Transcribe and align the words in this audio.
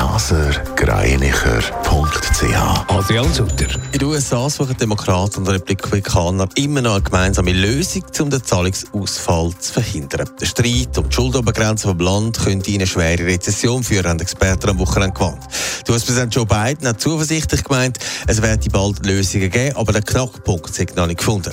blasergreinicher.ch 0.00 2.88
Adrian 2.88 3.30
Sutter. 3.34 3.66
In 3.92 3.98
den 3.98 4.08
USA 4.08 4.48
suchen 4.48 4.74
Demokraten 4.78 5.40
und 5.40 5.48
Republikaner 5.48 6.48
immer 6.54 6.80
noch 6.80 6.94
eine 6.94 7.02
gemeinsame 7.02 7.52
Lösung, 7.52 8.04
um 8.20 8.30
den 8.30 8.42
Zahlungsausfall 8.42 9.52
zu 9.58 9.74
verhindern. 9.74 10.30
Der 10.40 10.46
Streit 10.46 10.96
um 10.96 11.06
die 11.06 11.14
Schuldobergrenze 11.14 11.88
vom 11.88 11.98
Land 11.98 12.38
könnte 12.38 12.70
in 12.70 12.76
eine 12.76 12.86
schwere 12.86 13.26
Rezession 13.26 13.84
führen, 13.84 14.08
haben 14.08 14.20
Experten 14.20 14.70
am 14.70 14.78
Wochenende 14.78 15.12
gewarnt. 15.12 15.42
US-Präsident 15.90 16.34
Joe 16.34 16.46
Biden 16.46 16.88
hat 16.88 16.98
zuversichtlich 16.98 17.62
gemeint, 17.62 17.98
es 18.26 18.40
werde 18.40 18.70
bald 18.70 19.04
Lösungen 19.04 19.50
geben, 19.50 19.76
aber 19.76 19.92
der 19.92 20.02
Knackpunkt 20.02 20.70
ist 20.70 20.96
noch 20.96 21.08
nicht 21.08 21.18
gefunden. 21.18 21.52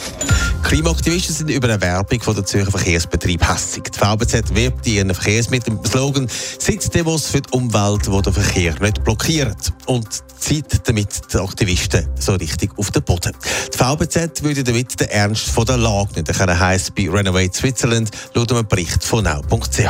Klimaaktivisten 0.67 1.33
sind 1.33 1.49
über 1.49 1.69
eine 1.69 1.79
Werbung 1.79 2.19
von 2.21 2.35
der 2.35 2.45
Zürcher 2.45 2.71
Verkehrsbetrieb 2.71 3.41
hässig. 3.41 3.83
Die 3.85 3.97
VBZ 3.97 4.53
wirbt 4.53 4.85
ihren 4.85 5.15
Verkehrsmitteln 5.15 5.77
mit 5.77 5.85
dem 5.85 5.89
Slogan 5.89 6.27
«Sitzdemos 6.27 7.27
für 7.27 7.39
die 7.39 7.49
Umwelt, 7.51 8.05
die 8.05 8.21
den 8.21 8.33
Verkehr 8.33 8.75
nicht 8.81 9.01
blockieren». 9.05 9.55
Und 9.85 10.05
zieht 10.47 10.87
damit 10.87 11.33
die 11.33 11.37
Aktivisten 11.37 12.07
so 12.17 12.33
richtig 12.35 12.71
auf 12.77 12.89
den 12.91 13.03
Boden. 13.03 13.33
Die 13.73 13.77
VBZ 13.77 14.43
würde 14.43 14.63
damit 14.63 14.97
den 14.97 15.09
Ernst 15.09 15.49
von 15.49 15.65
der 15.65 15.75
Lage 15.75 16.21
nicht 16.21 16.37
heisst 16.37 16.95
bei 16.95 17.09
Renovate 17.09 17.51
Switzerland, 17.53 18.11
laut 18.33 18.53
einem 18.53 18.65
Bericht 18.65 19.03
von 19.03 19.25
now.ch. 19.25 19.81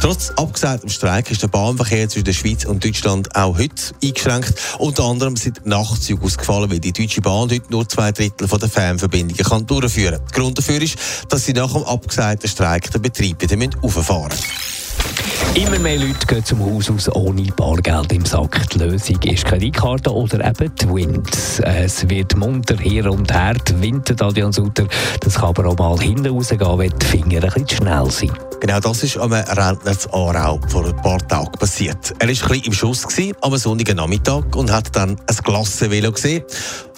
Trotz 0.00 0.30
abgesagtem 0.30 0.90
Streik 0.90 1.30
ist 1.30 1.42
der 1.42 1.48
Bahnverkehr 1.48 2.08
zwischen 2.08 2.24
der 2.24 2.32
Schweiz 2.32 2.64
und 2.64 2.84
Deutschland 2.84 3.36
auch 3.36 3.56
heute 3.58 3.94
eingeschränkt. 4.02 4.54
Unter 4.78 5.04
anderem 5.04 5.36
sind 5.36 5.64
Nachtzüge 5.64 6.24
ausgefallen, 6.24 6.68
weil 6.68 6.80
die 6.80 6.92
Deutsche 6.92 7.20
Bahn 7.20 7.48
heute 7.48 7.70
nur 7.70 7.88
zwei 7.88 8.10
Drittel 8.10 8.48
der 8.48 8.68
Fernverbindungen 8.68 9.44
kann 9.44 9.66
durchführen 9.66 10.18
kann. 10.18 10.32
Grund 10.32 10.58
dafür 10.58 10.82
ist, 10.82 10.96
dass 11.28 11.44
sie 11.44 11.52
nach 11.52 11.72
dem 11.72 11.84
abgesagten 11.84 12.50
Streik 12.50 12.90
den 12.90 13.02
Betrieb 13.02 13.40
wieder 13.40 13.70
auffahren 13.82 14.30
müssen. 14.30 14.79
Immer 15.54 15.80
mehr 15.80 15.98
Leute 15.98 16.26
gehen 16.26 16.44
zum 16.44 16.60
Haus 16.60 16.88
aus 16.90 17.14
ohne 17.14 17.42
Bargeld 17.56 18.12
im 18.12 18.24
Sack. 18.24 18.68
Die 18.70 18.78
Lösung 18.78 19.20
ist 19.22 19.44
Kreditkarte 19.44 20.14
oder 20.14 20.44
eben 20.46 20.74
Twint. 20.76 21.60
Es 21.62 22.08
wird 22.08 22.36
munter 22.36 22.76
her 22.76 23.10
und 23.10 23.32
her. 23.32 23.54
Die 23.54 23.82
Winter, 23.82 24.14
Sutter. 24.52 24.86
Das 25.20 25.34
kann 25.34 25.48
aber 25.48 25.66
auch 25.66 25.76
mal 25.76 25.98
hinten 25.98 26.28
rausgehen, 26.28 26.78
wenn 26.78 26.98
die 26.98 27.06
Finger 27.06 27.42
ein 27.42 27.50
bisschen 27.50 27.68
schnell 27.68 28.10
sind. 28.10 28.32
Genau 28.60 28.78
das 28.78 29.02
ist 29.02 29.18
einem 29.18 29.32
Rentner 29.32 29.98
zu 29.98 30.12
Aarau 30.12 30.60
vor 30.68 30.86
ein 30.86 30.96
paar 30.96 31.18
Tagen 31.26 31.52
passiert. 31.58 32.14
Er 32.18 32.28
war 32.28 32.28
ein 32.28 32.28
bisschen 32.28 32.64
im 32.64 32.72
Schuss 32.72 33.06
gewesen, 33.06 33.34
am 33.40 33.56
sonnigen 33.56 33.96
Nachmittag 33.96 34.54
und 34.54 34.70
hat 34.70 34.94
dann 34.94 35.10
ein 35.10 35.36
Glassenvelo 35.42 36.12
gesehen, 36.12 36.44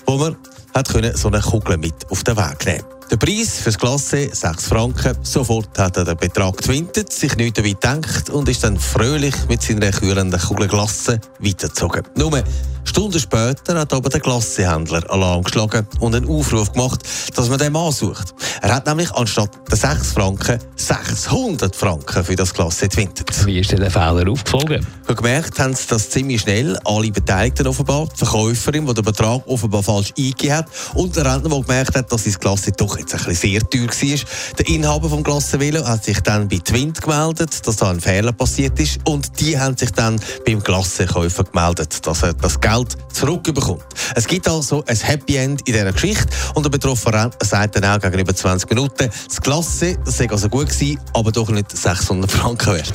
wo 0.07 0.19
man 0.19 0.37
hat 0.75 0.89
so 1.15 1.29
eine 1.29 1.41
Kugel 1.41 1.79
mit 1.79 1.95
auf 2.11 2.23
den 2.23 2.37
Weg 2.37 2.67
nehmen 2.67 2.85
der 3.13 3.19
Preis 3.19 3.59
für 3.59 3.65
das 3.65 3.79
Klasse 3.79 4.31
6 4.33 4.69
Franken. 4.69 5.15
Sofort 5.23 5.79
hat 5.79 5.99
er 5.99 6.05
den 6.07 6.17
Betrag 6.17 6.57
gewintet, 6.57 7.13
sich 7.13 7.37
nichts 7.37 7.57
dabei 7.57 7.73
gedacht 7.73 8.31
und 8.31 8.49
ist 8.49 8.65
dann 8.65 8.79
fröhlich 8.79 9.35
mit 9.49 9.61
seiner 9.61 9.91
kühlenden 9.91 10.41
Kugel 10.41 10.67
Glasse 10.67 11.21
weitergezogen. 11.39 12.05
Nur 12.17 12.43
Stunden 12.85 13.21
später 13.21 13.79
hat 13.79 13.93
aber 13.93 14.09
der 14.09 14.21
Glassehändler 14.21 15.09
Alarm 15.11 15.43
geschlagen 15.43 15.87
und 16.01 16.15
einen 16.15 16.29
Aufruf 16.29 16.73
gemacht, 16.73 17.03
dass 17.35 17.51
man 17.51 17.59
den 17.59 17.73
Mann 17.73 17.93
sucht. 17.93 18.35
Er 18.63 18.77
hat 18.77 18.87
nämlich 18.87 19.11
anstatt 19.13 19.51
der 19.69 19.77
6 19.77 20.13
Franken 20.13 20.57
600 20.77 21.75
Franken 21.75 22.25
für 22.25 22.37
das 22.37 22.55
Glas 22.55 22.79
gewintet. 22.79 23.45
Wie 23.45 23.59
ist 23.59 23.73
denn 23.73 23.81
der 23.81 23.91
Fehler 23.91 24.31
aufgeflogen? 24.31 24.87
Gemerkt 25.09 25.59
haben 25.59 25.75
sie 25.75 25.87
das 25.89 26.09
ziemlich 26.09 26.41
schnell, 26.41 26.79
alle 26.85 27.11
Beteiligten 27.11 27.67
offenbar, 27.67 28.07
die 28.07 28.25
Verkäuferin, 28.25 28.87
die 28.87 28.95
den 28.95 29.05
Betrag 29.05 29.47
offenbar 29.47 29.83
falsch 29.83 30.13
eingegeben 30.17 30.57
hat 30.57 30.67
und 30.95 31.15
der 31.15 31.27
Rentner, 31.27 31.51
der 31.51 31.61
gemerkt 31.61 31.97
hat, 31.97 32.11
dass 32.11 32.25
sein 32.25 32.35
Glas 32.41 32.63
doch 32.77 32.97
jetzt 32.97 33.15
ein 33.15 33.25
bisschen 33.25 33.35
sehr 33.35 33.61
teuer 33.69 33.89
war. 33.89 34.57
Der 34.59 34.69
Inhaber 34.69 35.09
vom 35.11 35.23
Glassenvelo 35.23 35.85
hat 35.85 36.05
sich 36.05 36.21
dann 36.21 36.49
bei 36.49 36.59
Twint 36.59 37.03
gemeldet, 37.03 37.67
dass 37.67 37.77
da 37.77 37.91
ein 37.91 38.01
Fehler 38.01 38.33
passiert 38.33 38.79
ist 38.81 39.01
und 39.05 39.39
die 39.41 39.59
haben 39.59 39.77
sich 39.77 39.91
dann 39.91 40.19
beim 40.47 40.63
Glassenkäufer 40.63 41.45
gemeldet, 41.45 42.07
dass 42.07 42.23
er 42.23 42.33
das 42.33 42.59
Geld 42.61 42.97
zurückbekommt. 43.13 43.83
Es 44.15 44.27
gibt 44.27 44.49
also 44.49 44.83
ein 44.87 44.97
Happy 44.97 45.37
End 45.37 45.61
in 45.69 45.75
dieser 45.75 45.93
Geschichte 45.93 46.29
und 46.55 46.65
der 46.65 46.71
Betroffene 46.71 47.31
sagt 47.43 47.77
dann 47.77 47.85
auch 47.85 48.01
gegenüber 48.01 48.35
20 48.53 48.69
Minuten, 48.69 49.11
das 49.29 49.41
Klasse, 49.41 49.97
sei 50.05 50.29
also 50.29 50.47
gut 50.51 50.69
gewesen, 50.69 51.01
aber 51.15 51.33
doch 51.33 51.49
nicht 51.49 51.75
600 51.75 52.31
Franken 52.31 52.75
wert. 52.75 52.93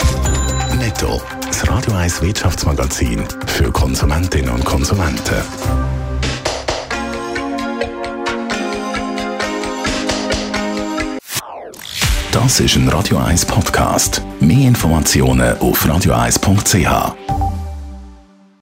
Netto, 0.77 1.19
das 1.47 1.67
Radio 1.67 1.93
1 1.93 2.21
Wirtschaftsmagazin 2.21 3.23
für 3.47 3.71
Konsumentinnen 3.71 4.51
und 4.51 4.63
Konsumenten. 4.63 5.41
Das 12.31 12.59
ist 12.59 12.75
ein 12.75 12.87
Radio 12.89 13.17
1 13.17 13.45
Podcast. 13.47 14.21
Mehr 14.39 14.67
Informationen 14.67 15.57
auf 15.57 15.83
radio1.ch. 15.83 17.36